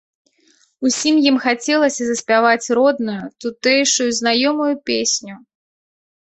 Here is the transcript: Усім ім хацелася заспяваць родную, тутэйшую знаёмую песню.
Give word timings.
Усім 0.87 1.15
ім 1.31 1.35
хацелася 1.43 2.01
заспяваць 2.07 2.71
родную, 2.79 3.19
тутэйшую 3.45 4.09
знаёмую 4.21 4.71
песню. 4.93 5.35